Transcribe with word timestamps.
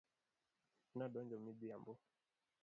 Na 0.97 1.05
donjo 1.13 1.37
midhiambo. 1.45 1.93